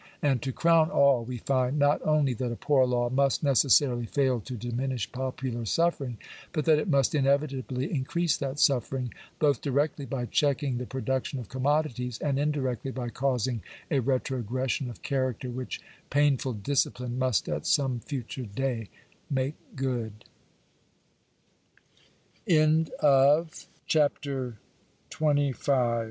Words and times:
And, 0.23 0.41
to 0.41 0.51
crown 0.51 0.89
all, 0.89 1.23
we 1.23 1.37
find, 1.37 1.77
not 1.77 2.01
only 2.03 2.33
that 2.33 2.51
a 2.51 2.55
poor 2.55 2.87
law 2.87 3.11
must 3.11 3.43
necessarily 3.43 4.07
fail 4.07 4.39
to 4.39 4.57
diminish 4.57 5.11
popular 5.11 5.63
suffering, 5.67 6.17
but 6.53 6.65
that 6.65 6.79
it 6.79 6.87
must 6.87 7.13
inevitably 7.13 7.93
increase 7.93 8.35
that 8.37 8.57
suffering, 8.59 9.13
both 9.37 9.61
directly 9.61 10.07
by 10.07 10.25
checking 10.25 10.79
the 10.79 10.87
production 10.87 11.37
of 11.39 11.49
commodities, 11.49 12.17
and 12.17 12.39
indirectly 12.39 12.89
by 12.89 13.09
causing 13.09 13.61
a 13.91 13.99
retrogression 13.99 14.89
of 14.89 15.03
character, 15.03 15.51
which 15.51 15.79
painful 16.09 16.53
discipline 16.53 17.19
must 17.19 17.47
at 17.47 17.67
some 17.67 17.99
future 17.99 18.41
day 18.47 18.89
mak 19.29 19.53